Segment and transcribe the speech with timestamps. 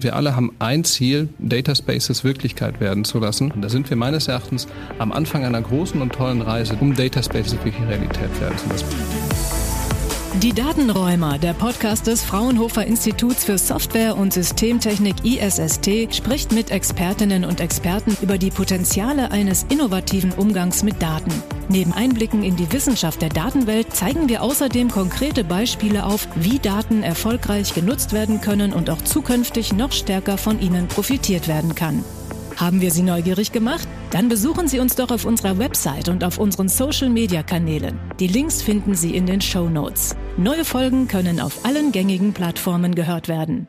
[0.00, 3.50] Wir alle haben ein Ziel, Data Spaces Wirklichkeit werden zu lassen.
[3.50, 4.68] Und da sind wir meines Erachtens
[5.00, 8.86] am Anfang einer großen und tollen Reise, um Data Spaces wirklich Realität werden zu lassen.
[10.40, 17.44] Die Datenräumer, der Podcast des Fraunhofer Instituts für Software und Systemtechnik ISST, spricht mit Expertinnen
[17.44, 21.32] und Experten über die Potenziale eines innovativen Umgangs mit Daten.
[21.70, 27.02] Neben Einblicken in die Wissenschaft der Datenwelt zeigen wir außerdem konkrete Beispiele auf, wie Daten
[27.02, 32.04] erfolgreich genutzt werden können und auch zukünftig noch stärker von ihnen profitiert werden kann.
[32.56, 33.86] Haben wir Sie neugierig gemacht?
[34.10, 38.00] Dann besuchen Sie uns doch auf unserer Website und auf unseren Social-Media-Kanälen.
[38.18, 40.16] Die Links finden Sie in den Show Notes.
[40.38, 43.68] Neue Folgen können auf allen gängigen Plattformen gehört werden.